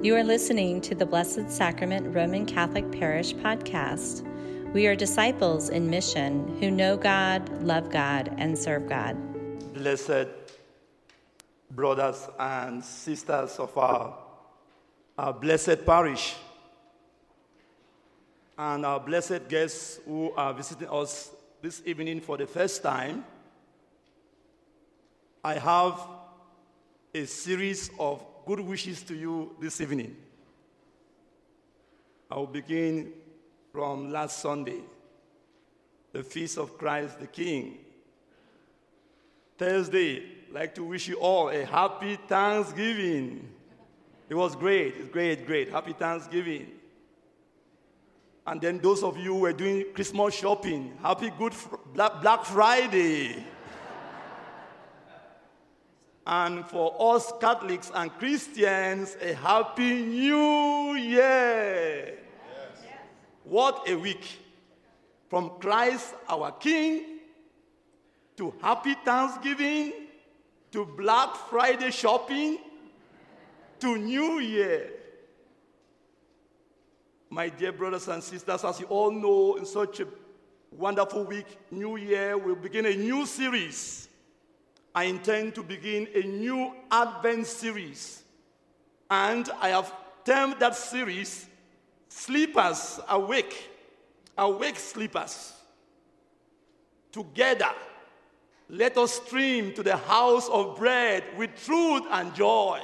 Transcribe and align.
You 0.00 0.14
are 0.14 0.22
listening 0.22 0.80
to 0.82 0.94
the 0.94 1.04
Blessed 1.04 1.50
Sacrament 1.50 2.14
Roman 2.14 2.46
Catholic 2.46 2.88
Parish 2.92 3.34
podcast. 3.34 4.22
We 4.72 4.86
are 4.86 4.94
disciples 4.94 5.70
in 5.70 5.90
mission 5.90 6.56
who 6.60 6.70
know 6.70 6.96
God, 6.96 7.64
love 7.64 7.90
God, 7.90 8.32
and 8.38 8.56
serve 8.56 8.88
God. 8.88 9.16
Blessed 9.74 10.28
brothers 11.72 12.28
and 12.38 12.84
sisters 12.84 13.58
of 13.58 13.76
our, 13.76 14.16
our 15.18 15.32
blessed 15.32 15.84
parish, 15.84 16.36
and 18.56 18.86
our 18.86 19.00
blessed 19.00 19.48
guests 19.48 19.98
who 20.06 20.30
are 20.36 20.54
visiting 20.54 20.88
us 20.90 21.32
this 21.60 21.82
evening 21.84 22.20
for 22.20 22.36
the 22.36 22.46
first 22.46 22.84
time, 22.84 23.24
I 25.42 25.54
have 25.54 26.00
a 27.12 27.24
series 27.26 27.90
of 27.98 28.22
good 28.48 28.60
wishes 28.60 29.02
to 29.02 29.14
you 29.14 29.54
this 29.60 29.78
evening. 29.78 30.16
I 32.30 32.36
will 32.36 32.46
begin 32.46 33.12
from 33.70 34.10
last 34.10 34.38
Sunday, 34.38 34.80
the 36.14 36.22
feast 36.22 36.56
of 36.56 36.78
Christ 36.78 37.20
the 37.20 37.26
King. 37.26 37.76
Thursday, 39.58 40.22
I'd 40.48 40.54
like 40.54 40.74
to 40.76 40.84
wish 40.84 41.08
you 41.08 41.16
all 41.16 41.50
a 41.50 41.62
happy 41.66 42.16
Thanksgiving. 42.26 43.46
It 44.30 44.34
was 44.34 44.56
great, 44.56 44.94
it's 44.96 45.10
great, 45.10 45.44
great. 45.46 45.68
Happy 45.68 45.92
Thanksgiving. 45.92 46.68
And 48.46 48.62
then 48.62 48.78
those 48.78 49.02
of 49.02 49.18
you 49.18 49.34
who 49.34 49.40
were 49.40 49.52
doing 49.52 49.84
Christmas 49.92 50.34
shopping, 50.34 50.96
happy 51.02 51.30
Good 51.38 51.52
Black 51.92 52.46
Friday. 52.46 53.44
And 56.28 56.66
for 56.66 56.94
us 57.16 57.32
Catholics 57.40 57.90
and 57.94 58.12
Christians, 58.18 59.16
a 59.18 59.32
happy 59.32 60.02
new 60.02 60.94
year. 60.94 62.18
Yes. 62.18 62.86
What 63.44 63.88
a 63.88 63.94
week. 63.94 64.38
From 65.30 65.52
Christ 65.58 66.14
our 66.28 66.52
King 66.52 67.20
to 68.36 68.52
happy 68.60 68.94
Thanksgiving 69.06 69.94
to 70.72 70.84
Black 70.84 71.34
Friday 71.48 71.90
shopping 71.90 72.58
to 73.80 73.96
New 73.96 74.38
Year. 74.38 74.90
My 77.30 77.48
dear 77.48 77.72
brothers 77.72 78.06
and 78.08 78.22
sisters, 78.22 78.64
as 78.64 78.78
you 78.80 78.86
all 78.88 79.10
know, 79.10 79.56
in 79.56 79.64
such 79.64 80.00
a 80.00 80.06
wonderful 80.72 81.24
week, 81.24 81.46
New 81.70 81.96
Year, 81.96 82.36
we'll 82.36 82.54
begin 82.54 82.84
a 82.84 82.94
new 82.94 83.24
series 83.24 84.07
I 84.94 85.04
intend 85.04 85.54
to 85.54 85.62
begin 85.62 86.08
a 86.14 86.26
new 86.26 86.72
Advent 86.90 87.46
series. 87.46 88.22
And 89.10 89.48
I 89.60 89.68
have 89.68 89.92
termed 90.24 90.56
that 90.60 90.74
series 90.74 91.46
Sleepers 92.08 93.00
Awake. 93.08 93.70
Awake 94.36 94.78
Sleepers. 94.78 95.52
Together, 97.12 97.70
let 98.68 98.98
us 98.98 99.14
stream 99.14 99.72
to 99.74 99.82
the 99.82 99.96
house 99.96 100.48
of 100.48 100.76
bread 100.76 101.24
with 101.36 101.50
truth 101.64 102.02
and 102.10 102.34
joy. 102.34 102.80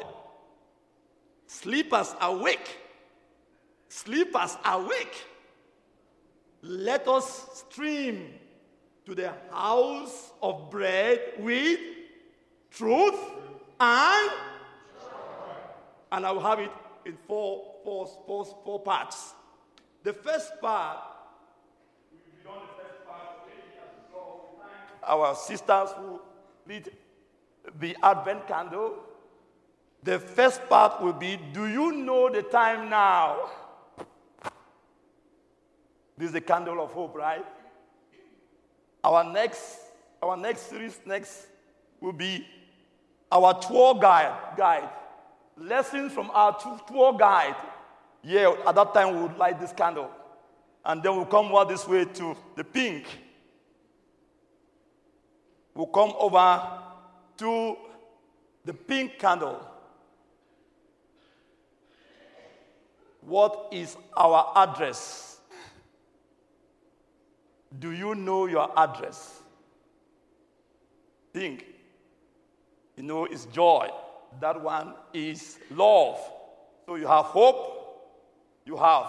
Sleepers 1.46 2.14
awake. 2.20 2.78
Sleepers 3.88 4.56
awake. 4.64 5.24
Let 6.62 7.06
us 7.06 7.64
stream 7.68 8.32
to 9.04 9.14
the 9.14 9.34
house 9.52 10.32
of 10.42 10.70
bread 10.70 11.20
with 11.38 11.78
truth, 12.76 13.18
and 13.80 14.30
and 16.12 16.26
I 16.26 16.30
will 16.30 16.40
have 16.40 16.60
it 16.60 16.70
in 17.04 17.16
four, 17.26 17.74
four, 17.82 18.08
four, 18.26 18.44
four 18.64 18.80
parts. 18.80 19.34
The 20.02 20.12
first 20.12 20.60
part, 20.60 20.98
our 25.06 25.34
sisters 25.34 25.90
who 25.96 26.20
lead 26.66 26.90
the 27.78 27.96
Advent 28.02 28.46
candle. 28.46 28.94
The 30.02 30.18
first 30.18 30.68
part 30.68 31.02
will 31.02 31.14
be 31.14 31.38
Do 31.52 31.66
you 31.66 31.92
know 31.92 32.30
the 32.30 32.42
time 32.42 32.90
now? 32.90 33.50
This 36.16 36.28
is 36.28 36.32
the 36.32 36.40
candle 36.40 36.80
of 36.82 36.92
hope, 36.92 37.14
right? 37.16 37.44
Our 39.02 39.24
next, 39.32 39.78
our 40.22 40.36
next 40.36 40.70
series 40.70 41.00
next 41.04 41.46
will 42.00 42.12
be 42.12 42.46
our 43.34 43.60
tour 43.60 43.96
guide, 43.96 44.56
guide. 44.56 44.88
Lessons 45.58 46.12
from 46.12 46.30
our 46.30 46.56
tour 46.88 47.12
guide. 47.18 47.56
Yeah, 48.22 48.54
at 48.66 48.74
that 48.76 48.94
time 48.94 49.14
we 49.14 49.22
would 49.22 49.36
light 49.36 49.60
this 49.60 49.72
candle. 49.72 50.10
And 50.84 51.02
then 51.02 51.16
we'll 51.16 51.26
come 51.26 51.46
over 51.46 51.70
this 51.70 51.86
way 51.86 52.04
to 52.04 52.36
the 52.54 52.62
pink. 52.62 53.06
We'll 55.74 55.86
come 55.88 56.14
over 56.18 56.62
to 57.38 57.76
the 58.64 58.72
pink 58.72 59.18
candle. 59.18 59.60
What 63.20 63.68
is 63.72 63.96
our 64.16 64.52
address? 64.54 65.40
Do 67.76 67.90
you 67.90 68.14
know 68.14 68.46
your 68.46 68.70
address? 68.78 69.40
Think. 71.32 71.73
You 72.96 73.02
know, 73.02 73.24
it's 73.24 73.46
joy. 73.46 73.88
That 74.40 74.60
one 74.60 74.94
is 75.12 75.58
love. 75.70 76.18
So 76.86 76.96
you 76.96 77.06
have 77.06 77.26
hope, 77.26 78.14
you 78.64 78.76
have. 78.76 79.06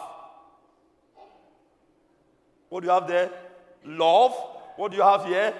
What 2.69 2.81
do 2.81 2.87
you 2.87 2.93
have 2.93 3.07
there? 3.07 3.31
Love. 3.83 4.33
What 4.75 4.91
do 4.91 4.97
you 4.97 5.03
have 5.03 5.25
here? 5.25 5.53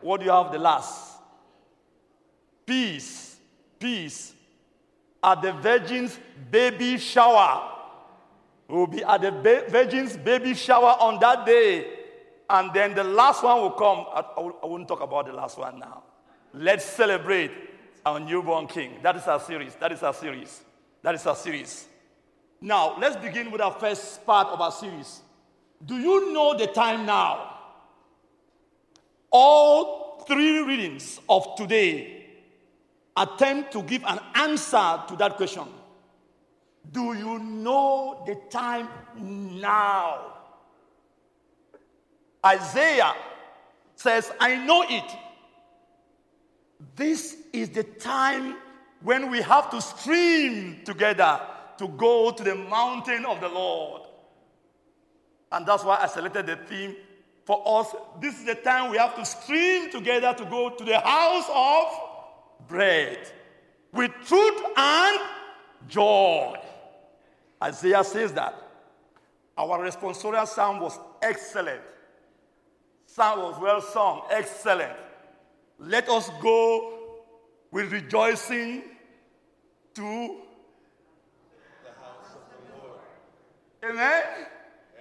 What 0.00 0.20
do 0.20 0.26
you 0.26 0.32
have 0.32 0.52
the 0.52 0.58
last? 0.58 1.18
Peace. 2.64 3.36
Peace. 3.78 4.32
At 5.22 5.42
the 5.42 5.52
virgin's 5.52 6.18
baby 6.50 6.96
shower. 6.96 7.70
We'll 8.68 8.86
be 8.86 9.02
at 9.02 9.20
the 9.20 9.32
ba- 9.32 9.64
virgin's 9.68 10.16
baby 10.16 10.54
shower 10.54 10.96
on 11.00 11.18
that 11.20 11.44
day. 11.44 11.86
And 12.48 12.72
then 12.72 12.94
the 12.94 13.04
last 13.04 13.42
one 13.42 13.60
will 13.60 13.72
come. 13.72 14.06
I, 14.12 14.20
I, 14.20 14.50
I 14.62 14.66
won't 14.66 14.88
talk 14.88 15.02
about 15.02 15.26
the 15.26 15.32
last 15.32 15.58
one 15.58 15.78
now. 15.78 16.04
Let's 16.52 16.84
celebrate 16.84 17.52
our 18.04 18.18
newborn 18.18 18.66
king. 18.66 18.98
That 19.02 19.16
is 19.16 19.26
our 19.26 19.40
series. 19.40 19.74
That 19.76 19.92
is 19.92 20.02
our 20.02 20.14
series. 20.14 20.62
That 21.02 21.14
is 21.14 21.26
our 21.26 21.36
series. 21.36 21.86
Now, 22.60 22.98
let's 22.98 23.16
begin 23.16 23.50
with 23.50 23.60
our 23.60 23.72
first 23.72 24.24
part 24.26 24.48
of 24.48 24.60
our 24.60 24.72
series. 24.72 25.20
Do 25.84 25.96
you 25.96 26.32
know 26.32 26.56
the 26.56 26.66
time 26.66 27.06
now? 27.06 27.56
All 29.30 30.24
three 30.26 30.60
readings 30.62 31.20
of 31.28 31.56
today 31.56 32.26
attempt 33.16 33.72
to 33.72 33.82
give 33.82 34.04
an 34.04 34.18
answer 34.34 35.02
to 35.08 35.16
that 35.16 35.36
question. 35.36 35.64
Do 36.92 37.14
you 37.14 37.38
know 37.38 38.22
the 38.26 38.36
time 38.50 38.88
now? 39.16 40.34
Isaiah 42.44 43.14
says, 43.94 44.32
I 44.40 44.56
know 44.56 44.84
it 44.88 45.16
this 46.96 47.36
is 47.52 47.70
the 47.70 47.84
time 47.84 48.56
when 49.02 49.30
we 49.30 49.40
have 49.40 49.70
to 49.70 49.80
stream 49.80 50.80
together 50.84 51.40
to 51.78 51.88
go 51.88 52.30
to 52.30 52.42
the 52.42 52.54
mountain 52.54 53.24
of 53.24 53.40
the 53.40 53.48
Lord. 53.48 54.02
And 55.52 55.66
that's 55.66 55.84
why 55.84 55.98
I 56.00 56.06
selected 56.06 56.46
the 56.46 56.56
theme 56.56 56.96
for 57.44 57.62
us. 57.80 57.94
This 58.20 58.38
is 58.38 58.44
the 58.44 58.54
time 58.54 58.90
we 58.90 58.98
have 58.98 59.16
to 59.16 59.24
stream 59.24 59.90
together 59.90 60.34
to 60.34 60.44
go 60.44 60.70
to 60.70 60.84
the 60.84 61.00
house 61.00 61.46
of 61.52 62.68
bread 62.68 63.18
with 63.92 64.12
truth 64.26 64.62
and 64.76 65.20
joy. 65.88 66.56
Isaiah 67.62 68.04
says 68.04 68.32
that. 68.34 68.54
Our 69.56 69.84
responsorial 69.84 70.46
psalm 70.46 70.80
was 70.80 70.98
excellent. 71.20 71.82
Psalm 73.06 73.40
was 73.40 73.60
well 73.60 73.80
sung, 73.80 74.22
excellent. 74.30 74.96
Let 75.80 76.10
us 76.10 76.30
go 76.42 76.98
with 77.70 77.90
rejoicing 77.90 78.82
to 79.94 80.36
the 81.82 81.90
house 81.98 82.34
of 82.34 82.42
the 82.52 82.76
Lord. 82.76 82.98
Amen? 83.82 84.22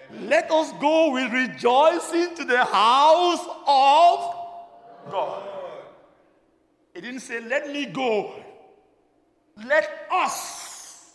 Amen. 0.09 0.29
Let 0.29 0.49
us 0.49 0.71
go 0.79 1.11
with 1.11 1.33
rejoicing 1.33 2.33
to 2.35 2.45
the 2.45 2.63
house 2.63 3.45
of 3.67 5.11
God. 5.11 5.43
It 6.95 7.01
didn't 7.01 7.19
say, 7.19 7.41
let 7.41 7.69
me 7.69 7.85
go. 7.85 8.33
Let 9.67 10.07
us. 10.11 11.13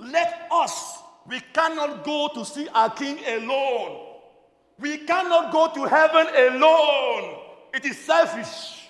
Let 0.00 0.48
us. 0.50 0.98
We 1.28 1.40
cannot 1.52 2.04
go 2.04 2.30
to 2.34 2.44
see 2.44 2.68
our 2.74 2.90
King 2.90 3.18
alone. 3.28 4.06
We 4.80 4.98
cannot 4.98 5.52
go 5.52 5.72
to 5.72 5.84
heaven 5.84 6.26
alone. 6.52 7.45
It 7.76 7.84
is 7.84 7.98
selfish. 7.98 8.88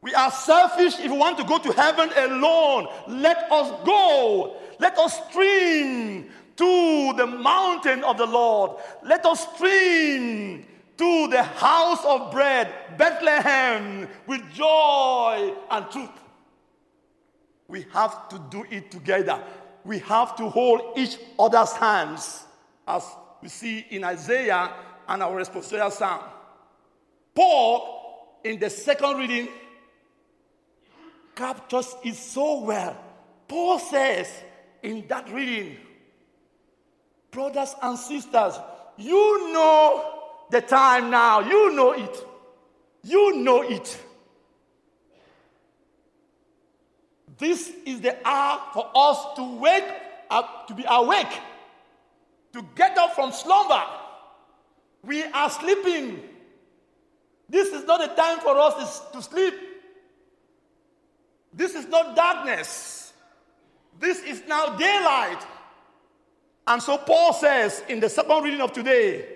We 0.00 0.14
are 0.14 0.30
selfish 0.30 0.98
if 0.98 1.10
we 1.10 1.18
want 1.18 1.36
to 1.36 1.44
go 1.44 1.58
to 1.58 1.70
heaven 1.72 2.10
alone. 2.16 2.88
Let 3.06 3.52
us 3.52 3.84
go. 3.84 4.56
Let 4.78 4.96
us 4.96 5.28
stream 5.28 6.30
to 6.56 7.12
the 7.18 7.26
mountain 7.26 8.02
of 8.02 8.16
the 8.16 8.24
Lord. 8.24 8.80
Let 9.04 9.26
us 9.26 9.46
stream 9.54 10.64
to 10.96 11.28
the 11.28 11.42
house 11.42 12.02
of 12.06 12.32
bread, 12.32 12.72
Bethlehem, 12.96 14.08
with 14.26 14.40
joy 14.54 15.52
and 15.70 15.90
truth. 15.90 16.08
We 17.68 17.84
have 17.92 18.30
to 18.30 18.40
do 18.50 18.64
it 18.70 18.90
together. 18.90 19.38
We 19.84 19.98
have 19.98 20.34
to 20.36 20.48
hold 20.48 20.96
each 20.96 21.18
other's 21.38 21.72
hands, 21.72 22.44
as 22.88 23.04
we 23.42 23.50
see 23.50 23.84
in 23.90 24.02
Isaiah 24.02 24.72
and 25.06 25.22
our 25.22 25.38
responsorial 25.38 25.92
psalm. 25.92 26.22
Paul, 27.34 28.40
in 28.44 28.58
the 28.58 28.70
second 28.70 29.16
reading, 29.16 29.48
captures 31.34 31.94
it 32.04 32.14
so 32.14 32.60
well. 32.60 32.96
Paul 33.48 33.78
says 33.78 34.30
in 34.82 35.06
that 35.08 35.30
reading, 35.30 35.76
brothers 37.30 37.74
and 37.82 37.98
sisters, 37.98 38.54
you 38.96 39.52
know 39.52 40.20
the 40.50 40.60
time 40.60 41.10
now. 41.10 41.40
You 41.40 41.72
know 41.74 41.92
it. 41.92 42.26
You 43.02 43.36
know 43.36 43.62
it. 43.62 43.98
This 47.38 47.72
is 47.86 48.00
the 48.00 48.16
hour 48.26 48.60
for 48.72 48.90
us 48.94 49.34
to 49.36 49.58
wake 49.58 49.88
up, 50.30 50.68
to 50.68 50.74
be 50.74 50.84
awake, 50.88 51.40
to 52.52 52.64
get 52.76 52.96
up 52.98 53.14
from 53.14 53.32
slumber. 53.32 53.82
We 55.02 55.24
are 55.24 55.50
sleeping. 55.50 56.22
This 57.52 57.68
is 57.68 57.84
not 57.84 58.02
a 58.02 58.08
time 58.16 58.38
for 58.40 58.58
us 58.58 59.02
to 59.12 59.20
sleep. 59.20 59.52
This 61.52 61.74
is 61.74 61.86
not 61.86 62.16
darkness. 62.16 63.12
This 64.00 64.22
is 64.22 64.42
now 64.48 64.74
daylight. 64.78 65.46
And 66.66 66.82
so 66.82 66.96
Paul 66.96 67.34
says 67.34 67.82
in 67.90 68.00
the 68.00 68.08
second 68.08 68.42
reading 68.42 68.62
of 68.62 68.72
today, 68.72 69.26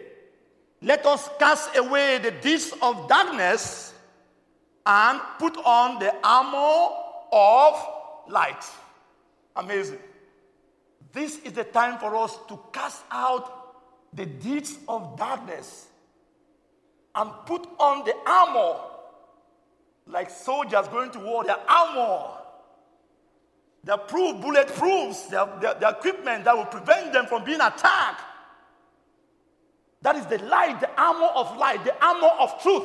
let 0.80 1.04
us 1.04 1.28
cast 1.38 1.76
away 1.76 2.16
the 2.16 2.30
deeds 2.30 2.72
of 2.80 3.06
darkness 3.06 3.92
and 4.86 5.20
put 5.38 5.58
on 5.58 5.98
the 5.98 6.14
armor 6.24 6.96
of 7.32 7.86
light. 8.28 8.64
Amazing. 9.56 9.98
This 11.12 11.38
is 11.40 11.52
the 11.52 11.64
time 11.64 11.98
for 11.98 12.16
us 12.16 12.38
to 12.48 12.58
cast 12.72 13.02
out 13.10 13.74
the 14.14 14.24
deeds 14.24 14.78
of 14.88 15.18
darkness 15.18 15.88
and 17.16 17.30
put 17.46 17.66
on 17.78 18.04
the 18.04 18.14
armor 18.26 18.80
like 20.06 20.30
soldiers 20.30 20.86
going 20.88 21.10
to 21.10 21.18
war, 21.18 21.44
their 21.44 21.58
armor, 21.68 22.28
their 23.82 23.96
proof, 23.96 24.40
bullet 24.40 24.68
proofs, 24.68 25.26
their, 25.26 25.46
their, 25.60 25.74
their 25.74 25.90
equipment 25.90 26.44
that 26.44 26.56
will 26.56 26.66
prevent 26.66 27.12
them 27.12 27.26
from 27.26 27.44
being 27.44 27.60
attacked. 27.60 28.22
That 30.02 30.16
is 30.16 30.26
the 30.26 30.38
light, 30.38 30.80
the 30.80 30.90
armor 31.00 31.26
of 31.34 31.56
light, 31.56 31.84
the 31.84 32.04
armor 32.04 32.30
of 32.40 32.62
truth. 32.62 32.84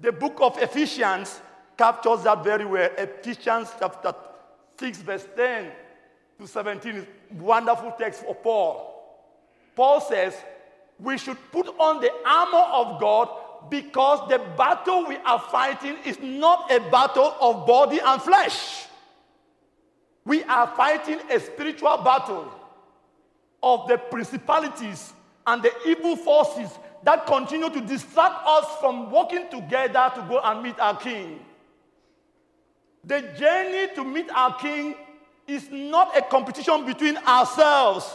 The 0.00 0.12
book 0.12 0.38
of 0.40 0.58
Ephesians 0.58 1.40
captures 1.76 2.24
that 2.24 2.44
very 2.44 2.64
well. 2.64 2.90
Ephesians 2.98 3.72
chapter 3.78 4.14
6, 4.78 4.98
verse 4.98 5.26
10 5.36 5.70
to 6.40 6.46
17 6.46 6.94
is 6.94 7.06
wonderful 7.32 7.94
text 7.98 8.24
for 8.24 8.34
Paul. 8.34 8.94
Paul 9.74 10.00
says, 10.00 10.34
we 10.98 11.18
should 11.18 11.38
put 11.52 11.68
on 11.78 12.00
the 12.00 12.12
armor 12.26 12.66
of 12.72 13.00
God 13.00 13.28
because 13.70 14.28
the 14.28 14.38
battle 14.56 15.06
we 15.06 15.16
are 15.16 15.38
fighting 15.38 15.96
is 16.04 16.18
not 16.20 16.70
a 16.70 16.80
battle 16.90 17.34
of 17.40 17.66
body 17.66 18.00
and 18.04 18.20
flesh. 18.20 18.86
We 20.24 20.42
are 20.44 20.66
fighting 20.76 21.18
a 21.30 21.40
spiritual 21.40 21.98
battle 21.98 22.52
of 23.62 23.88
the 23.88 23.98
principalities 23.98 25.12
and 25.46 25.62
the 25.62 25.72
evil 25.86 26.16
forces 26.16 26.70
that 27.04 27.26
continue 27.26 27.70
to 27.70 27.80
distract 27.80 28.46
us 28.46 28.66
from 28.80 29.10
working 29.10 29.48
together 29.50 30.10
to 30.14 30.22
go 30.28 30.40
and 30.40 30.62
meet 30.62 30.78
our 30.78 30.96
King. 30.96 31.40
The 33.04 33.22
journey 33.38 33.94
to 33.94 34.04
meet 34.04 34.28
our 34.30 34.54
King 34.58 34.94
is 35.46 35.70
not 35.70 36.16
a 36.16 36.22
competition 36.22 36.84
between 36.84 37.16
ourselves. 37.18 38.14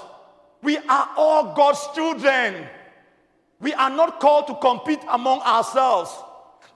We 0.63 0.77
are 0.77 1.09
all 1.17 1.53
God's 1.53 1.85
children. 1.93 2.65
We 3.59 3.73
are 3.73 3.89
not 3.89 4.19
called 4.19 4.47
to 4.47 4.55
compete 4.55 4.99
among 5.09 5.41
ourselves. 5.41 6.11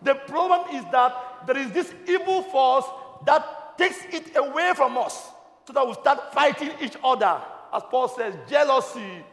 The 0.01 0.13
problem 0.13 0.75
is 0.75 0.83
that 0.91 1.47
there 1.47 1.57
is 1.57 1.71
this 1.71 1.93
evil 2.07 2.43
force 2.43 2.85
that 3.25 3.77
takes 3.77 4.03
it 4.11 4.35
away 4.35 4.73
from 4.75 4.97
us 4.97 5.29
so 5.65 5.73
that 5.73 5.87
we 5.87 5.93
start 5.93 6.33
fighting 6.33 6.71
each 6.81 6.97
other. 7.03 7.41
As 7.73 7.83
Paul 7.89 8.09
says, 8.09 8.33
jealousy, 8.49 9.23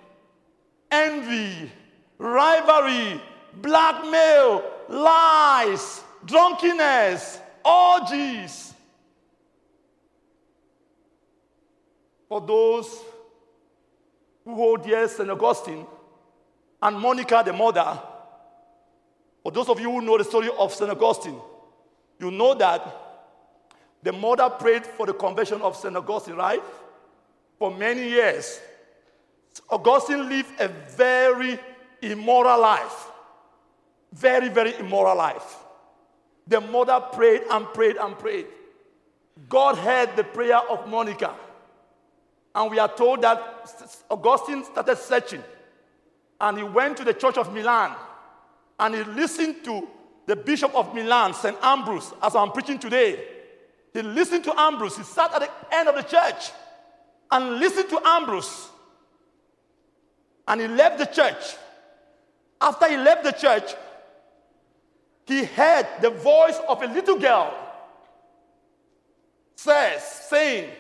envy, 0.91 1.71
rivalry, 2.19 3.21
blackmail, 3.55 4.65
lies, 4.89 6.03
drunkenness, 6.25 7.41
orgies. 7.65 8.73
For 12.29 12.41
those 12.41 13.01
who 14.45 14.55
hold 14.55 14.85
dear 14.85 15.09
St. 15.09 15.29
Augustine, 15.31 15.87
and 16.83 16.99
Monica, 16.99 17.43
the 17.45 17.53
mother, 17.53 17.99
for 19.43 19.53
those 19.53 19.69
of 19.69 19.81
you 19.81 19.91
who 19.91 20.01
know 20.01 20.19
the 20.19 20.25
story 20.25 20.51
of 20.59 20.73
St. 20.73 20.91
Augustine, 20.91 21.39
you 22.19 22.31
know 22.31 22.55
that 22.55 23.05
the 24.03 24.13
mother 24.13 24.51
prayed 24.51 24.87
for 24.87 25.07
the 25.07 25.15
conversion 25.15 25.63
of 25.63 25.77
St. 25.77 25.97
Augustine, 25.97 26.35
right? 26.35 26.63
For 27.59 27.71
many 27.75 28.09
years. 28.09 28.61
Augustine 29.71 30.29
lived 30.29 30.61
a 30.61 30.69
very 30.69 31.59
immoral 32.03 32.61
life. 32.61 33.11
Very, 34.13 34.49
very 34.49 34.77
immoral 34.79 35.17
life. 35.17 35.57
The 36.47 36.61
mother 36.61 37.01
prayed 37.01 37.43
and 37.51 37.67
prayed 37.67 37.97
and 37.97 38.19
prayed. 38.19 38.47
God 39.49 39.79
heard 39.79 40.15
the 40.17 40.25
prayer 40.25 40.59
of 40.59 40.89
Monica. 40.89 41.35
And 42.55 42.71
we 42.71 42.79
are 42.79 42.89
told 42.95 43.23
that 43.23 44.03
Augustine 44.11 44.65
started 44.65 44.97
searching 44.97 45.43
and 46.41 46.59
he 46.59 46.65
went 46.65 46.97
to 46.99 47.05
the 47.05 47.15
church 47.15 47.37
of 47.37 47.53
Milan 47.53 47.95
and 48.79 48.95
he 48.95 49.03
listened 49.05 49.65
to 49.65 49.89
the 50.27 50.37
bishop 50.37 50.75
of 50.75 50.95
Milan, 50.95 51.35
St. 51.35 51.57
Ambrose, 51.63 52.13
as 52.23 52.35
I'm 52.35 52.51
preaching 52.53 52.79
today. 52.79 53.23
He 53.93 54.03
listened 54.03 54.45
to 54.45 54.59
Ambrose. 54.59 54.97
He 54.97 55.03
sat 55.03 55.33
at 55.35 55.41
the 55.41 55.77
end 55.77 55.89
of 55.89 55.95
the 55.95 56.03
church 56.03 56.51
and 57.31 57.59
listened 57.59 57.89
to 57.91 58.01
Ambrose. 58.05 58.69
And 60.49 60.61
he 60.61 60.69
left 60.69 60.99
the 60.99 61.07
church. 61.07 61.57
After 62.61 62.89
he 62.89 62.97
left 62.97 63.25
the 63.25 63.33
church, 63.33 63.75
he 65.27 65.45
heard 65.45 65.87
the 66.01 66.11
voice 66.11 66.59
of 66.69 66.83
a 66.83 66.87
little 66.87 67.19
girl 67.19 67.55
says, 69.65 70.03
saying, 70.03 70.71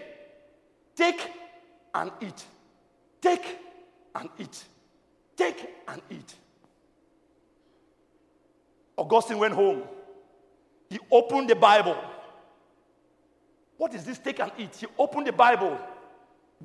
Take 0.95 1.21
and 1.95 2.11
eat. 2.21 2.45
Take 3.21 3.59
and 4.15 4.29
eat. 4.39 4.65
Take 5.37 5.69
and 5.89 6.03
eat. 6.11 6.35
Augustine 8.97 9.39
went 9.39 9.55
home. 9.55 9.83
He 10.91 10.99
opened 11.11 11.49
the 11.49 11.57
Bible. 11.57 11.97
What 13.77 13.95
is 13.95 14.05
this 14.05 14.19
take 14.19 14.41
and 14.41 14.53
eat? 14.59 14.77
He 14.77 14.87
opened 14.99 15.27
the 15.27 15.33
Bible. 15.33 15.79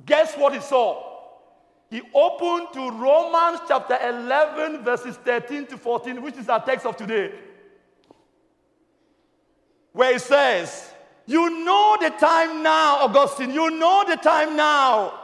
Guess 0.04 0.36
what 0.36 0.52
he 0.52 0.60
saw? 0.60 1.06
He 1.90 2.02
opened 2.14 2.68
to 2.74 2.90
Romans 2.90 3.60
chapter 3.66 3.98
11, 4.00 4.84
verses 4.84 5.16
13 5.16 5.66
to 5.66 5.76
14, 5.76 6.22
which 6.22 6.36
is 6.36 6.48
our 6.48 6.64
text 6.64 6.86
of 6.86 6.96
today. 6.96 7.32
Where 9.92 10.14
it 10.14 10.20
says, 10.20 10.92
You 11.26 11.64
know 11.64 11.96
the 12.00 12.10
time 12.10 12.62
now, 12.62 13.04
Augustine, 13.04 13.50
you 13.50 13.70
know 13.70 14.04
the 14.06 14.16
time 14.16 14.56
now 14.56 15.19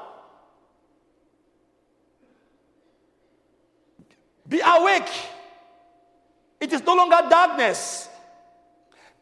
Be 4.49 4.61
awake. 4.65 5.09
It 6.61 6.73
is 6.73 6.83
no 6.83 6.95
longer 6.95 7.19
darkness. 7.29 8.09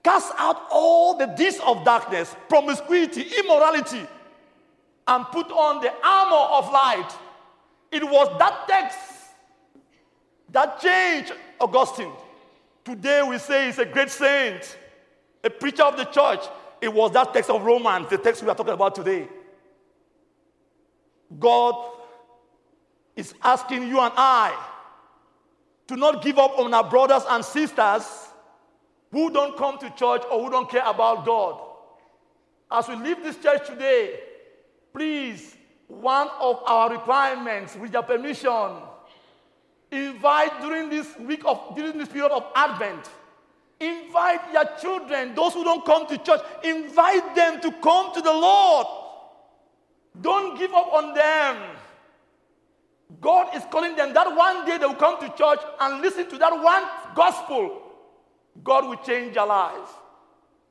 Cast 0.03 0.33
out 0.39 0.67
all 0.71 1.17
the 1.17 1.27
deeds 1.27 1.59
of 1.65 1.85
darkness, 1.85 2.35
promiscuity, 2.49 3.27
immorality, 3.39 4.07
and 5.07 5.25
put 5.27 5.51
on 5.51 5.83
the 5.83 5.93
armor 6.05 6.37
of 6.37 6.71
light. 6.73 7.11
It 7.91 8.05
was 8.05 8.39
that 8.39 8.69
text 8.69 8.99
that 10.51 10.81
changed 10.81 11.33
Augustine. 11.61 12.13
Today 12.85 13.23
we 13.23 13.39
say 13.39 13.67
he's 13.67 13.79
a 13.79 13.87
great 13.87 14.11
saint, 14.11 14.77
a 15.43 15.49
preacher 15.49 15.85
of 15.85 15.97
the 15.97 16.05
church. 16.05 16.41
It 16.83 16.93
was 16.93 17.13
that 17.13 17.33
text 17.33 17.49
of 17.49 17.63
Romans, 17.65 18.11
the 18.11 18.19
text 18.19 18.43
we 18.43 18.49
are 18.51 18.55
talking 18.55 18.75
about 18.75 18.95
today. 18.95 19.27
God 21.39 21.93
is 23.17 23.35
asking 23.43 23.89
you 23.89 24.01
and 24.01 24.13
I 24.17 24.55
to 25.89 25.97
not 25.97 26.23
give 26.23 26.39
up 26.39 26.59
on 26.59 26.73
our 26.73 26.89
brothers 26.89 27.23
and 27.29 27.45
sisters 27.45 28.29
who 29.11 29.31
don't 29.31 29.57
come 29.57 29.79
to 29.79 29.91
church 29.91 30.23
or 30.31 30.45
who 30.45 30.51
don't 30.51 30.71
care 30.71 30.87
about 30.87 31.25
God. 31.25 31.61
As 32.71 32.89
we 32.89 32.97
leave 32.97 33.23
this 33.23 33.37
church 33.37 33.67
today, 33.67 34.19
please, 34.93 35.57
one 35.87 36.29
of 36.41 36.61
our 36.67 36.91
requirements, 36.91 37.77
with 37.77 37.93
your 37.93 38.03
permission, 38.03 38.71
invite 39.91 40.61
during 40.61 40.89
this 40.89 41.17
week 41.19 41.43
of 41.45 41.77
during 41.77 41.99
this 41.99 42.09
period 42.09 42.33
of 42.33 42.45
Advent, 42.57 43.09
invite 43.79 44.41
your 44.53 44.65
children, 44.81 45.35
those 45.35 45.53
who 45.53 45.63
don't 45.63 45.85
come 45.85 46.07
to 46.07 46.19
church, 46.19 46.41
invite 46.65 47.35
them 47.37 47.61
to 47.61 47.71
come 47.83 48.13
to 48.15 48.21
the 48.21 48.33
Lord. 48.33 48.87
Don't 50.21 50.59
give 50.59 50.73
up 50.73 50.93
on 50.93 51.15
them. 51.15 51.74
God 53.21 53.55
is 53.55 53.63
calling 53.71 53.97
them 53.97 54.13
that 54.15 54.35
one 54.35 54.67
day 54.67 54.79
they 54.79 54.87
will 54.87 54.95
come 54.95 55.21
to 55.21 55.29
church 55.37 55.61
and 55.81 56.01
listen 56.01 56.29
to 56.31 56.39
that 56.39 56.53
one 56.53 56.83
gospel. 57.15 57.83
God 58.63 58.87
will 58.87 58.97
change 58.97 59.35
their 59.35 59.47
lives. 59.47 59.91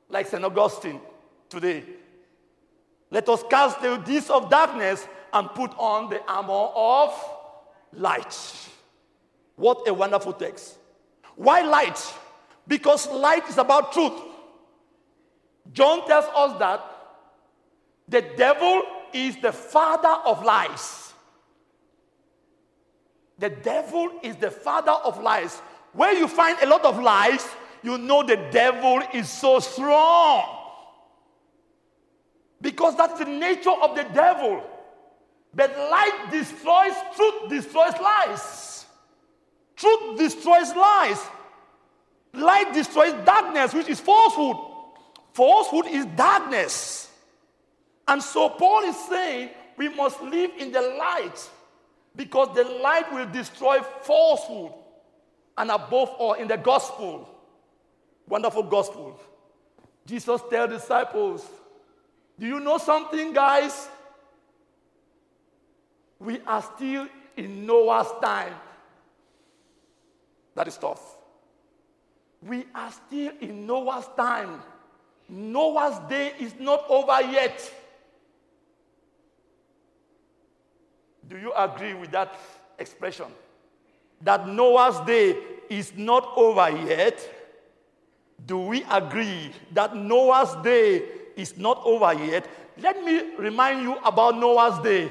Like 0.08 0.26
St. 0.26 0.44
Augustine 0.44 1.00
today. 1.48 1.84
Let 3.10 3.28
us 3.28 3.44
cast 3.48 3.80
the 3.80 3.96
deeds 3.98 4.30
of 4.30 4.50
darkness 4.50 5.06
and 5.32 5.48
put 5.50 5.72
on 5.78 6.10
the 6.10 6.22
armor 6.26 6.70
of 6.74 7.14
light. 7.92 8.36
What 9.56 9.86
a 9.86 9.94
wonderful 9.94 10.32
text. 10.32 10.78
Why 11.36 11.62
light? 11.62 12.00
Because 12.66 13.08
light 13.10 13.48
is 13.48 13.58
about 13.58 13.92
truth. 13.92 14.12
John 15.72 16.06
tells 16.06 16.26
us 16.34 16.58
that 16.58 16.80
the 18.08 18.22
devil 18.36 18.82
is 19.12 19.36
the 19.40 19.52
father 19.52 20.20
of 20.24 20.44
lies. 20.44 21.03
The 23.38 23.50
devil 23.50 24.10
is 24.22 24.36
the 24.36 24.50
father 24.50 24.92
of 24.92 25.20
lies. 25.20 25.58
Where 25.92 26.12
you 26.12 26.28
find 26.28 26.58
a 26.62 26.66
lot 26.66 26.84
of 26.84 27.00
lies, 27.00 27.46
you 27.82 27.98
know 27.98 28.22
the 28.22 28.36
devil 28.50 29.02
is 29.12 29.28
so 29.28 29.58
strong. 29.60 30.60
Because 32.60 32.96
that's 32.96 33.18
the 33.18 33.26
nature 33.26 33.70
of 33.70 33.94
the 33.94 34.04
devil. 34.04 34.62
But 35.54 35.76
light 35.76 36.28
destroys, 36.30 36.94
truth 37.14 37.50
destroys 37.50 37.92
lies. 38.00 38.86
Truth 39.76 40.18
destroys 40.18 40.74
lies. 40.74 41.20
Light 42.32 42.72
destroys 42.72 43.12
darkness, 43.24 43.74
which 43.74 43.88
is 43.88 44.00
falsehood. 44.00 44.56
Falsehood 45.32 45.86
is 45.86 46.06
darkness. 46.16 47.10
And 48.06 48.22
so 48.22 48.48
Paul 48.48 48.82
is 48.84 48.96
saying 49.08 49.50
we 49.76 49.88
must 49.88 50.20
live 50.22 50.52
in 50.58 50.72
the 50.72 50.80
light 50.80 51.50
because 52.16 52.54
the 52.54 52.64
light 52.64 53.12
will 53.12 53.26
destroy 53.26 53.80
falsehood. 54.02 54.72
And 55.56 55.70
above 55.70 56.10
all, 56.18 56.34
in 56.34 56.48
the 56.48 56.56
gospel, 56.56 57.28
wonderful 58.28 58.64
gospel, 58.64 59.18
Jesus 60.06 60.40
tells 60.50 60.70
disciples, 60.70 61.46
Do 62.38 62.46
you 62.46 62.60
know 62.60 62.78
something, 62.78 63.32
guys? 63.32 63.88
We 66.18 66.40
are 66.46 66.62
still 66.62 67.08
in 67.36 67.66
Noah's 67.66 68.10
time. 68.22 68.54
That 70.54 70.68
is 70.68 70.76
tough. 70.76 71.18
We 72.42 72.64
are 72.74 72.92
still 72.92 73.32
in 73.40 73.66
Noah's 73.66 74.06
time. 74.16 74.62
Noah's 75.28 75.98
day 76.08 76.32
is 76.38 76.54
not 76.58 76.84
over 76.88 77.20
yet. 77.22 77.72
Do 81.28 81.38
you 81.38 81.52
agree 81.56 81.94
with 81.94 82.10
that 82.10 82.38
expression? 82.78 83.26
That 84.20 84.48
Noah's 84.48 85.00
day 85.06 85.36
is 85.68 85.92
not 85.96 86.32
over 86.36 86.70
yet? 86.70 87.18
Do 88.46 88.58
we 88.58 88.84
agree 88.90 89.50
that 89.72 89.96
Noah's 89.96 90.54
day 90.62 91.02
is 91.36 91.56
not 91.56 91.80
over 91.84 92.12
yet? 92.14 92.48
Let 92.78 93.02
me 93.04 93.36
remind 93.36 93.82
you 93.82 93.96
about 94.04 94.38
Noah's 94.38 94.82
day. 94.82 95.10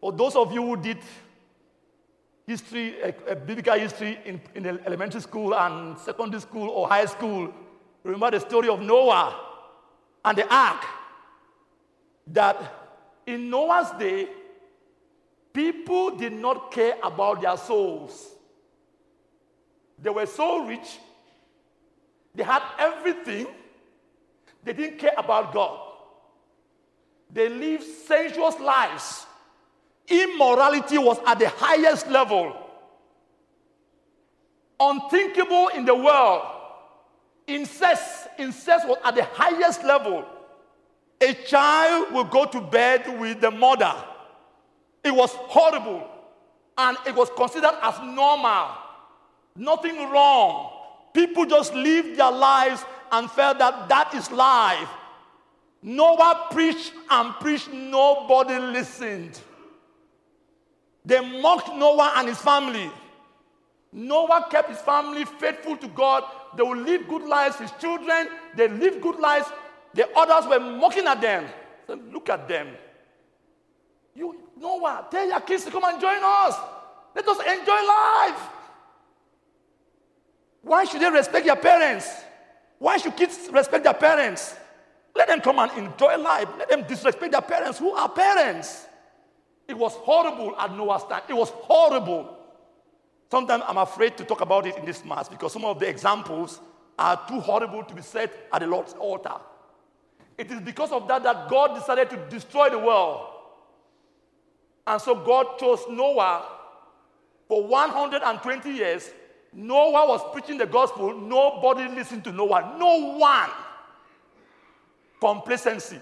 For 0.00 0.12
those 0.12 0.36
of 0.36 0.52
you 0.52 0.64
who 0.64 0.76
did 0.76 0.98
history, 2.46 3.00
a, 3.00 3.14
a 3.32 3.36
biblical 3.36 3.74
history 3.74 4.18
in, 4.24 4.40
in 4.54 4.66
elementary 4.66 5.20
school 5.20 5.54
and 5.54 5.98
secondary 5.98 6.40
school 6.40 6.68
or 6.68 6.88
high 6.88 7.06
school, 7.06 7.52
remember 8.02 8.30
the 8.32 8.40
story 8.40 8.68
of 8.68 8.80
Noah 8.80 9.38
and 10.24 10.38
the 10.38 10.54
ark. 10.54 10.84
That 12.26 12.56
in 13.26 13.50
Noah's 13.50 13.90
day, 13.98 14.28
people 15.52 16.16
did 16.16 16.32
not 16.32 16.70
care 16.70 16.94
about 17.02 17.40
their 17.42 17.56
souls. 17.56 18.28
They 19.98 20.10
were 20.10 20.26
so 20.26 20.64
rich, 20.64 20.98
they 22.34 22.42
had 22.42 22.62
everything, 22.78 23.46
they 24.64 24.72
didn't 24.72 24.98
care 24.98 25.14
about 25.16 25.52
God. 25.52 25.80
They 27.32 27.48
lived 27.48 27.84
sensuous 27.84 28.58
lives 28.58 29.26
Immorality 30.10 30.98
was 30.98 31.18
at 31.24 31.38
the 31.38 31.48
highest 31.48 32.08
level. 32.08 32.56
Unthinkable 34.80 35.68
in 35.68 35.84
the 35.84 35.94
world. 35.94 36.42
Incest, 37.46 38.26
incest 38.36 38.88
was 38.88 38.98
at 39.04 39.14
the 39.14 39.24
highest 39.24 39.84
level. 39.84 40.24
A 41.20 41.32
child 41.34 42.12
will 42.12 42.24
go 42.24 42.44
to 42.46 42.60
bed 42.60 43.20
with 43.20 43.40
the 43.40 43.50
mother. 43.50 43.94
It 45.04 45.14
was 45.14 45.30
horrible. 45.32 46.06
And 46.76 46.96
it 47.06 47.14
was 47.14 47.30
considered 47.36 47.76
as 47.82 47.98
normal. 48.00 48.68
Nothing 49.56 50.10
wrong. 50.10 50.72
People 51.12 51.44
just 51.44 51.74
lived 51.74 52.18
their 52.18 52.30
lives 52.30 52.84
and 53.12 53.30
felt 53.30 53.58
that 53.58 53.88
that 53.88 54.14
is 54.14 54.30
life. 54.30 54.88
Noah 55.82 56.48
preached 56.50 56.92
and 57.08 57.34
preached, 57.34 57.72
nobody 57.72 58.58
listened. 58.58 59.40
They 61.04 61.20
mocked 61.40 61.74
Noah 61.74 62.12
and 62.16 62.28
his 62.28 62.38
family. 62.38 62.90
Noah 63.92 64.46
kept 64.50 64.70
his 64.70 64.78
family 64.78 65.24
faithful 65.24 65.76
to 65.78 65.88
God. 65.88 66.24
They 66.56 66.62
would 66.62 66.78
live 66.78 67.08
good 67.08 67.22
lives. 67.22 67.56
His 67.56 67.72
children, 67.80 68.28
they 68.54 68.68
lived 68.68 69.02
good 69.02 69.18
lives. 69.18 69.46
The 69.94 70.08
others 70.16 70.48
were 70.48 70.60
mocking 70.60 71.06
at 71.06 71.20
them. 71.20 71.46
Look 72.12 72.28
at 72.28 72.46
them. 72.46 72.68
You, 74.20 74.36
know 74.60 74.76
what? 74.76 75.10
tell 75.10 75.26
your 75.26 75.40
kids 75.40 75.64
to 75.64 75.70
come 75.70 75.82
and 75.84 75.98
join 75.98 76.18
us. 76.22 76.54
Let 77.14 77.26
us 77.26 77.38
enjoy 77.38 77.80
life. 77.86 78.48
Why 80.60 80.84
should 80.84 81.00
they 81.00 81.08
respect 81.08 81.46
their 81.46 81.56
parents? 81.56 82.06
Why 82.78 82.98
should 82.98 83.16
kids 83.16 83.48
respect 83.50 83.82
their 83.82 83.94
parents? 83.94 84.54
Let 85.16 85.28
them 85.28 85.40
come 85.40 85.58
and 85.58 85.72
enjoy 85.72 86.18
life. 86.18 86.48
Let 86.58 86.68
them 86.68 86.84
disrespect 86.86 87.32
their 87.32 87.40
parents 87.40 87.78
who 87.78 87.92
are 87.92 88.10
parents. 88.10 88.84
It 89.66 89.78
was 89.78 89.94
horrible 89.94 90.54
at 90.58 90.76
Noah's 90.76 91.04
time. 91.04 91.22
It 91.26 91.32
was 91.32 91.48
horrible. 91.48 92.36
Sometimes 93.30 93.64
I'm 93.66 93.78
afraid 93.78 94.18
to 94.18 94.24
talk 94.24 94.42
about 94.42 94.66
it 94.66 94.76
in 94.76 94.84
this 94.84 95.02
mass 95.02 95.30
because 95.30 95.54
some 95.54 95.64
of 95.64 95.80
the 95.80 95.88
examples 95.88 96.60
are 96.98 97.18
too 97.26 97.40
horrible 97.40 97.84
to 97.84 97.94
be 97.94 98.02
said 98.02 98.30
at 98.52 98.60
the 98.60 98.66
Lord's 98.66 98.92
altar. 98.92 99.36
It 100.36 100.50
is 100.50 100.60
because 100.60 100.92
of 100.92 101.08
that 101.08 101.22
that 101.22 101.48
God 101.48 101.74
decided 101.74 102.10
to 102.10 102.18
destroy 102.28 102.68
the 102.68 102.78
world. 102.78 103.39
And 104.86 105.00
so 105.00 105.14
God 105.14 105.58
chose 105.58 105.80
Noah 105.88 106.46
for 107.48 107.66
120 107.66 108.70
years. 108.70 109.10
Noah 109.52 110.06
was 110.08 110.22
preaching 110.32 110.58
the 110.58 110.66
gospel. 110.66 111.14
Nobody 111.14 111.88
listened 111.94 112.24
to 112.24 112.32
Noah. 112.32 112.76
No 112.78 113.16
one. 113.16 113.50
Complacency. 115.20 115.98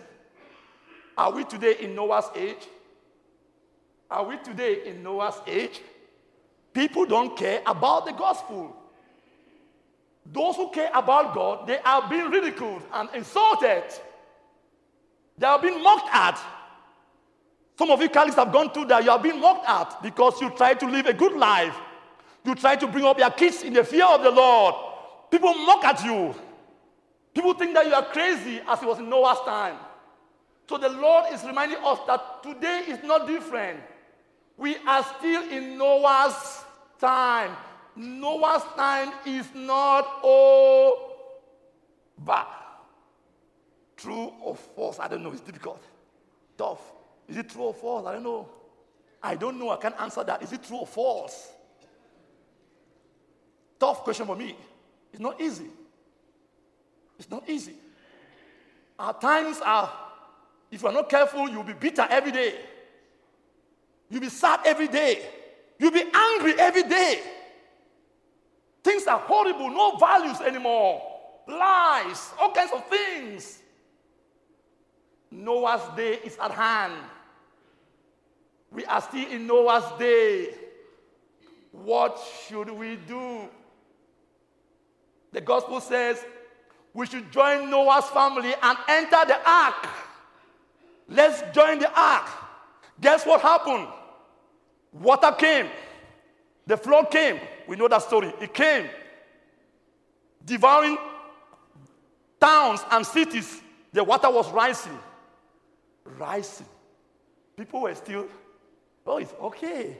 Are 1.16 1.32
we 1.32 1.44
today 1.44 1.76
in 1.80 1.94
Noah's 1.94 2.30
age? 2.36 2.68
Are 4.10 4.24
we 4.24 4.38
today 4.38 4.86
in 4.86 5.02
Noah's 5.02 5.40
age? 5.46 5.80
People 6.72 7.06
don't 7.06 7.36
care 7.36 7.62
about 7.66 8.06
the 8.06 8.12
gospel. 8.12 8.76
Those 10.32 10.56
who 10.56 10.70
care 10.70 10.90
about 10.94 11.34
God, 11.34 11.66
they 11.66 11.78
are 11.78 12.08
being 12.08 12.30
ridiculed 12.30 12.82
and 12.92 13.08
insulted. 13.14 13.84
They 15.38 15.46
are 15.46 15.60
being 15.60 15.82
mocked 15.82 16.08
at. 16.12 16.38
Some 17.78 17.92
of 17.92 18.02
you 18.02 18.08
Catholics 18.08 18.34
have 18.34 18.52
gone 18.52 18.70
through 18.70 18.86
that. 18.86 19.04
You 19.04 19.10
have 19.10 19.22
been 19.22 19.40
mocked 19.40 19.68
at 19.68 20.02
because 20.02 20.40
you 20.40 20.50
try 20.50 20.74
to 20.74 20.86
live 20.86 21.06
a 21.06 21.12
good 21.12 21.34
life. 21.34 21.76
You 22.44 22.56
try 22.56 22.74
to 22.74 22.88
bring 22.88 23.04
up 23.04 23.18
your 23.18 23.30
kids 23.30 23.62
in 23.62 23.72
the 23.72 23.84
fear 23.84 24.04
of 24.04 24.20
the 24.24 24.32
Lord. 24.32 24.74
People 25.30 25.54
mock 25.54 25.84
at 25.84 26.04
you. 26.04 26.34
People 27.32 27.54
think 27.54 27.74
that 27.74 27.86
you 27.86 27.94
are 27.94 28.04
crazy 28.06 28.60
as 28.66 28.82
it 28.82 28.86
was 28.86 28.98
in 28.98 29.08
Noah's 29.08 29.38
time. 29.44 29.76
So 30.68 30.76
the 30.76 30.88
Lord 30.88 31.26
is 31.32 31.44
reminding 31.44 31.78
us 31.84 32.00
that 32.08 32.42
today 32.42 32.82
is 32.88 32.98
not 33.04 33.28
different. 33.28 33.78
We 34.56 34.76
are 34.78 35.06
still 35.18 35.48
in 35.48 35.78
Noah's 35.78 36.64
time. 37.00 37.56
Noah's 37.94 38.64
time 38.74 39.12
is 39.24 39.46
not 39.54 40.18
over. 40.24 41.06
True 43.96 44.32
or 44.42 44.56
false? 44.56 44.98
I 44.98 45.06
don't 45.06 45.22
know. 45.22 45.30
It's 45.30 45.42
difficult. 45.42 45.82
Tough. 46.56 46.80
Is 47.28 47.36
it 47.36 47.50
true 47.50 47.64
or 47.64 47.74
false? 47.74 48.06
I 48.06 48.14
don't 48.14 48.22
know. 48.22 48.48
I 49.22 49.34
don't 49.34 49.58
know. 49.58 49.70
I 49.70 49.76
can't 49.76 49.94
answer 50.00 50.24
that. 50.24 50.42
Is 50.42 50.52
it 50.52 50.62
true 50.62 50.78
or 50.78 50.86
false? 50.86 51.52
Tough 53.78 54.02
question 54.02 54.26
for 54.26 54.36
me. 54.36 54.56
It's 55.12 55.20
not 55.20 55.40
easy. 55.40 55.66
It's 57.18 57.30
not 57.30 57.48
easy. 57.48 57.74
Our 58.98 59.18
times 59.18 59.60
are, 59.64 59.92
if 60.70 60.82
you're 60.82 60.92
not 60.92 61.08
careful, 61.08 61.48
you'll 61.48 61.62
be 61.62 61.72
bitter 61.72 62.06
every 62.08 62.32
day. 62.32 62.54
You'll 64.10 64.20
be 64.20 64.28
sad 64.28 64.60
every 64.64 64.88
day. 64.88 65.22
You'll 65.78 65.92
be 65.92 66.04
angry 66.12 66.54
every 66.58 66.82
day. 66.82 67.20
Things 68.82 69.06
are 69.06 69.18
horrible, 69.18 69.70
no 69.70 69.96
values 69.96 70.40
anymore. 70.40 71.02
Lies, 71.46 72.32
all 72.40 72.52
kinds 72.52 72.72
of 72.72 72.86
things. 72.88 73.58
Noah's 75.30 75.94
day 75.96 76.18
is 76.24 76.36
at 76.38 76.50
hand. 76.50 76.94
We 78.70 78.84
are 78.84 79.00
still 79.00 79.28
in 79.30 79.46
Noah's 79.46 79.98
day. 79.98 80.54
What 81.72 82.18
should 82.46 82.70
we 82.70 82.96
do? 82.96 83.48
The 85.32 85.40
gospel 85.40 85.80
says 85.80 86.24
we 86.92 87.06
should 87.06 87.30
join 87.30 87.70
Noah's 87.70 88.06
family 88.06 88.54
and 88.62 88.78
enter 88.88 89.24
the 89.26 89.38
ark. 89.48 89.88
Let's 91.08 91.42
join 91.54 91.78
the 91.78 91.90
ark. 91.98 92.28
Guess 93.00 93.24
what 93.24 93.40
happened? 93.40 93.88
Water 94.92 95.32
came. 95.32 95.68
The 96.66 96.76
flood 96.76 97.10
came. 97.10 97.40
We 97.66 97.76
know 97.76 97.88
that 97.88 98.02
story. 98.02 98.32
It 98.40 98.52
came, 98.52 98.88
devouring 100.44 100.98
towns 102.40 102.80
and 102.90 103.06
cities. 103.06 103.62
The 103.92 104.02
water 104.04 104.30
was 104.30 104.50
rising. 104.50 104.98
Rising. 106.04 106.66
People 107.56 107.82
were 107.82 107.94
still, 107.94 108.26
oh, 109.08 109.18
it's 109.18 109.34
okay. 109.40 109.96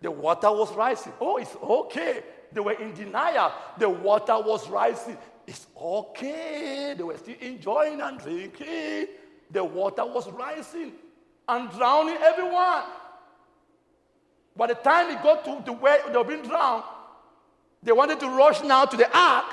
The 0.00 0.10
water 0.10 0.50
was 0.50 0.74
rising. 0.74 1.12
Oh, 1.20 1.36
it's 1.36 1.54
okay. 1.62 2.22
They 2.52 2.60
were 2.60 2.72
in 2.72 2.92
denial. 2.92 3.52
The 3.78 3.88
water 3.88 4.38
was 4.38 4.68
rising. 4.68 5.16
It's 5.46 5.66
okay. 5.80 6.94
They 6.96 7.02
were 7.02 7.16
still 7.16 7.36
enjoying 7.40 8.00
and 8.00 8.18
drinking. 8.18 9.06
The 9.50 9.64
water 9.64 10.04
was 10.04 10.30
rising 10.30 10.92
and 11.48 11.70
drowning 11.70 12.16
everyone. 12.20 12.84
By 14.56 14.66
the 14.66 14.74
time 14.74 15.10
it 15.10 15.22
got 15.22 15.44
to, 15.44 15.62
the 15.64 15.72
where 15.72 16.02
they 16.08 16.16
were 16.16 16.24
being 16.24 16.42
drowned, 16.42 16.84
they 17.82 17.92
wanted 17.92 18.20
to 18.20 18.28
rush 18.28 18.62
now 18.62 18.84
to 18.84 18.96
the 18.96 19.16
ark. 19.16 19.52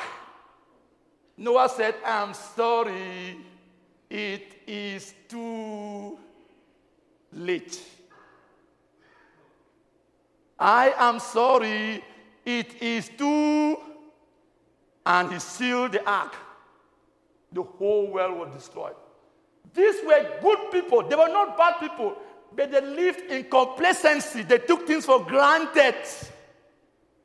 Noah 1.37 1.69
said, 1.69 1.95
I'm 2.05 2.33
sorry, 2.33 3.37
it 4.09 4.61
is 4.67 5.13
too 5.27 6.17
late. 7.31 7.81
I 10.59 10.93
am 10.97 11.19
sorry, 11.19 12.03
it 12.45 12.81
is 12.81 13.09
too. 13.17 13.77
And 15.05 15.31
he 15.31 15.39
sealed 15.39 15.93
the 15.93 16.07
ark. 16.07 16.35
The 17.51 17.63
whole 17.63 18.07
world 18.11 18.37
was 18.37 18.53
destroyed. 18.53 18.95
These 19.73 19.95
were 20.05 20.39
good 20.41 20.71
people, 20.71 21.07
they 21.07 21.15
were 21.15 21.29
not 21.29 21.57
bad 21.57 21.79
people. 21.79 22.15
But 22.55 22.71
they 22.71 22.81
lived 22.81 23.31
in 23.31 23.43
complacency. 23.43 24.41
They 24.41 24.57
took 24.57 24.87
things 24.87 25.05
for 25.05 25.23
granted. 25.23 25.95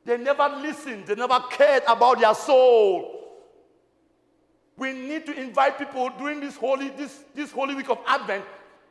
They 0.05 0.17
never 0.17 0.47
listened. 0.61 1.07
They 1.07 1.15
never 1.15 1.39
cared 1.49 1.81
about 1.87 2.19
their 2.19 2.35
soul. 2.35 3.11
We 4.77 4.93
need 4.93 5.25
to 5.25 5.33
invite 5.33 5.79
people 5.79 6.11
during 6.17 6.41
this 6.41 6.55
holy, 6.55 6.89
this, 6.89 7.23
this 7.33 7.51
holy 7.51 7.73
week 7.73 7.89
of 7.89 7.97
Advent. 8.05 8.45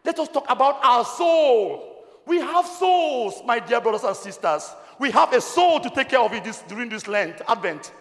Let 0.04 0.18
us 0.18 0.28
talk 0.28 0.46
about 0.48 0.84
our 0.84 1.04
soul. 1.04 1.93
We 2.26 2.38
have 2.40 2.66
souls, 2.66 3.42
my 3.44 3.58
dear 3.58 3.80
brothers 3.80 4.04
and 4.04 4.16
sisters. 4.16 4.70
We 4.98 5.10
have 5.10 5.32
a 5.32 5.40
soul 5.40 5.80
to 5.80 5.90
take 5.90 6.08
care 6.08 6.20
of 6.20 6.32
it 6.32 6.44
this, 6.44 6.62
during 6.68 6.88
this 6.88 7.06
Lent, 7.06 7.42
Advent. 7.48 7.92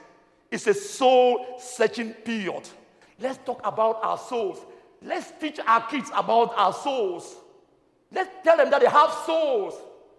It's 0.52 0.68
a 0.68 0.74
soul 0.74 1.58
searching 1.60 2.14
period. 2.14 2.70
Let's 3.20 3.40
talk 3.46 3.62
about 3.66 4.00
our 4.04 4.18
souls. 4.18 4.60
Let's 5.02 5.34
teach 5.40 5.60
our 5.66 5.86
kids 5.88 6.10
about 6.14 6.54
our 6.56 6.74
souls. 6.74 7.36
Let's 8.12 8.30
tell 8.44 8.58
them 8.58 8.70
that 8.70 8.82
they 8.82 8.88
have 8.88 9.12
souls. 9.26 9.74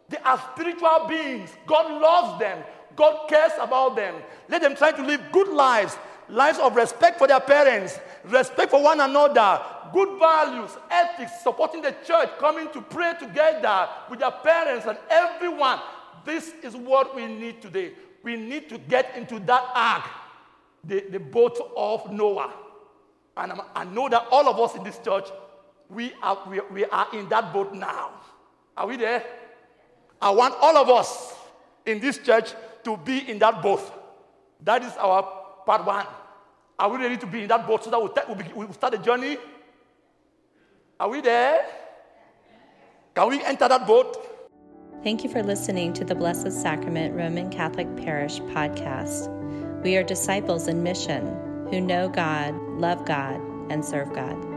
They 0.08 0.18
are 0.18 0.42
spiritual 0.52 1.06
beings. 1.08 1.50
God 1.66 2.00
loves 2.00 2.40
them. 2.40 2.62
God 2.96 3.28
cares 3.28 3.52
about 3.60 3.96
them. 3.96 4.14
Let 4.48 4.62
them 4.62 4.76
try 4.76 4.92
to 4.92 5.02
live 5.02 5.20
good 5.32 5.48
lives, 5.48 5.96
lives 6.28 6.58
of 6.58 6.76
respect 6.76 7.18
for 7.18 7.26
their 7.26 7.40
parents, 7.40 7.98
respect 8.24 8.70
for 8.70 8.82
one 8.82 9.00
another, 9.00 9.62
good 9.92 10.18
values, 10.18 10.70
ethics, 10.90 11.32
supporting 11.42 11.82
the 11.82 11.94
church, 12.04 12.30
coming 12.38 12.70
to 12.72 12.80
pray 12.80 13.14
together 13.18 13.88
with 14.10 14.20
their 14.20 14.30
parents 14.30 14.86
and 14.86 14.98
everyone. 15.10 15.80
This 16.24 16.52
is 16.62 16.74
what 16.74 17.14
we 17.14 17.26
need 17.26 17.60
today. 17.60 17.92
We 18.22 18.36
need 18.36 18.68
to 18.70 18.78
get 18.78 19.14
into 19.16 19.38
that 19.40 19.64
ark, 19.74 20.04
the, 20.84 21.04
the 21.10 21.20
boat 21.20 21.58
of 21.76 22.10
Noah. 22.10 22.52
And 23.36 23.52
I 23.74 23.84
know 23.84 24.08
that 24.08 24.26
all 24.30 24.48
of 24.48 24.58
us 24.60 24.76
in 24.76 24.84
this 24.84 24.98
church 24.98 25.28
we 25.88 26.12
are, 26.22 26.38
we, 26.48 26.60
we 26.72 26.84
are 26.86 27.06
in 27.12 27.28
that 27.28 27.52
boat 27.52 27.72
now. 27.74 28.10
Are 28.76 28.86
we 28.86 28.96
there? 28.96 29.24
I 30.20 30.30
want 30.30 30.54
all 30.60 30.76
of 30.76 30.88
us 30.88 31.34
in 31.86 32.00
this 32.00 32.18
church 32.18 32.52
to 32.84 32.96
be 32.96 33.30
in 33.30 33.38
that 33.40 33.62
boat. 33.62 33.80
That 34.62 34.82
is 34.82 34.92
our 34.96 35.22
part 35.66 35.84
one. 35.84 36.06
Are 36.78 36.88
we 36.90 36.98
ready 36.98 37.16
to 37.18 37.26
be 37.26 37.42
in 37.42 37.48
that 37.48 37.66
boat 37.66 37.84
so 37.84 37.90
that 37.90 38.28
we'll, 38.28 38.38
we'll 38.54 38.72
start 38.72 38.92
the 38.92 38.98
journey? 38.98 39.36
Are 41.04 41.10
we 41.10 41.20
there? 41.20 41.66
Can 43.14 43.28
we 43.28 43.44
enter 43.44 43.68
that 43.68 43.86
boat? 43.86 44.16
Thank 45.02 45.22
you 45.22 45.28
for 45.28 45.42
listening 45.42 45.92
to 45.92 46.02
the 46.02 46.14
Blessed 46.14 46.50
Sacrament 46.50 47.14
Roman 47.14 47.50
Catholic 47.50 47.94
Parish 47.98 48.40
podcast. 48.56 49.28
We 49.82 49.98
are 49.98 50.02
disciples 50.02 50.66
in 50.66 50.82
mission 50.82 51.26
who 51.70 51.82
know 51.82 52.08
God, 52.08 52.54
love 52.80 53.04
God, 53.04 53.38
and 53.70 53.84
serve 53.84 54.14
God. 54.14 54.53